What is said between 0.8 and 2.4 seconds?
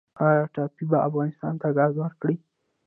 به افغانستان ته ګاز ورکړي؟